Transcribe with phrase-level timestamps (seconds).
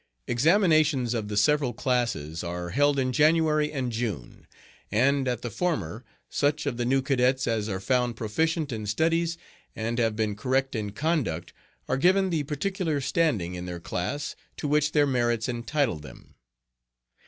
[0.25, 4.47] Examinations of the several classes are held in January and June,
[4.91, 9.37] and at the former such of the new cadets as are found proficient in studies
[9.75, 11.53] and have been correct in conduct
[11.87, 16.33] are given the particular standing in their class to which their merits entitle them.